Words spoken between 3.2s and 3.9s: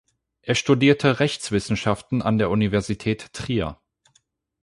Trier.